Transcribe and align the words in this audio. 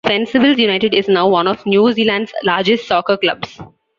Fencibles 0.03 0.57
United 0.57 0.95
is 0.95 1.07
now 1.07 1.27
one 1.29 1.45
of 1.45 1.63
New 1.67 1.91
Zealand's 1.93 2.33
largest 2.43 2.87
soccer 2.87 3.17
clubs. 3.17 3.59